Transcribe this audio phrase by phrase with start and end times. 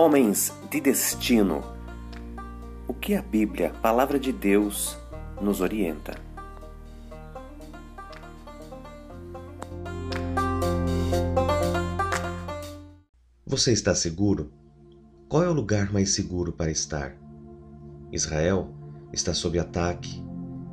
[0.00, 1.60] Homens de destino.
[2.86, 4.96] O que a Bíblia, palavra de Deus,
[5.42, 6.14] nos orienta?
[13.44, 14.52] Você está seguro?
[15.28, 17.16] Qual é o lugar mais seguro para estar?
[18.12, 18.72] Israel
[19.12, 20.22] está sob ataque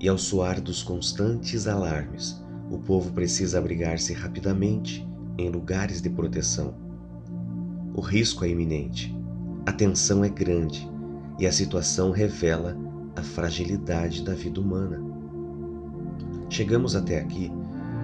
[0.00, 5.06] e, ao soar dos constantes alarmes, o povo precisa abrigar-se rapidamente
[5.38, 6.91] em lugares de proteção.
[7.94, 9.14] O risco é iminente,
[9.66, 10.90] a tensão é grande
[11.38, 12.76] e a situação revela
[13.14, 15.02] a fragilidade da vida humana.
[16.48, 17.52] Chegamos até aqui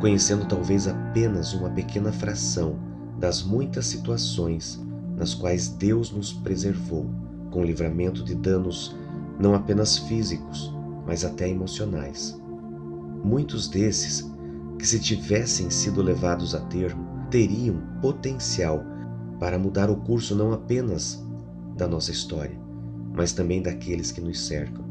[0.00, 2.76] conhecendo talvez apenas uma pequena fração
[3.18, 4.80] das muitas situações
[5.16, 7.06] nas quais Deus nos preservou
[7.50, 8.96] com o livramento de danos
[9.38, 10.74] não apenas físicos,
[11.06, 12.40] mas até emocionais.
[13.22, 14.30] Muitos desses,
[14.78, 18.82] que se tivessem sido levados a termo, teriam potencial
[19.40, 21.24] para mudar o curso não apenas
[21.74, 22.56] da nossa história,
[23.14, 24.84] mas também daqueles que nos cercam.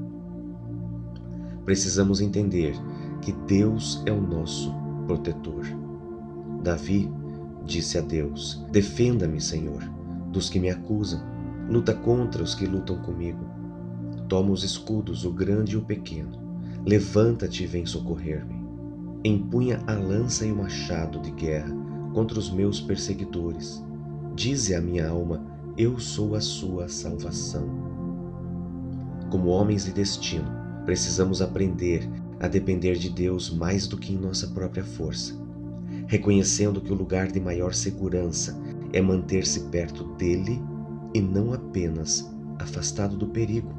[1.64, 2.76] Precisamos entender
[3.22, 4.74] que Deus é o nosso
[5.06, 5.66] protetor.
[6.64, 7.10] Davi
[7.64, 9.84] disse a Deus: Defenda-me, Senhor,
[10.32, 11.22] dos que me acusam.
[11.70, 13.46] Luta contra os que lutam comigo.
[14.28, 16.32] Toma os escudos, o grande e o pequeno.
[16.84, 18.68] Levanta-te e vem socorrer-me.
[19.24, 21.72] Empunha a lança e o machado de guerra
[22.14, 23.84] contra os meus perseguidores.
[24.40, 25.46] Dize à minha alma:
[25.78, 27.68] Eu sou a sua salvação.
[29.30, 30.50] Como homens de destino,
[30.86, 32.10] precisamos aprender
[32.40, 35.38] a depender de Deus mais do que em nossa própria força
[36.08, 38.58] reconhecendo que o lugar de maior segurança
[38.94, 40.62] é manter-se perto dele
[41.14, 43.72] e não apenas afastado do perigo.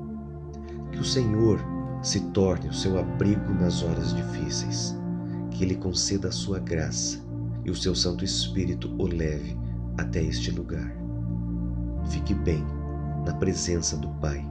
[0.92, 1.58] Que o Senhor
[2.02, 4.94] se torne o seu abrigo nas horas difíceis,
[5.50, 7.18] que Ele conceda a sua graça
[7.64, 9.56] e o seu Santo Espírito o leve
[10.00, 10.92] até este lugar.
[12.10, 12.64] Fique bem
[13.24, 14.44] na presença do Pai